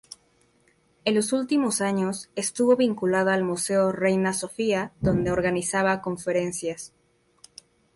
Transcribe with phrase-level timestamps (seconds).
[1.05, 6.91] En los últimos años estuvo vinculada al Museo Reina Sofía, donde organizaba conferencias.